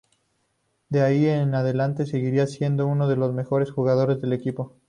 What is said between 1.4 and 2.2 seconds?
adelante